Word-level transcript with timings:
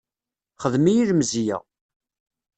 Xdem-iyi 0.63 1.03
lemzeyya. 1.09 1.57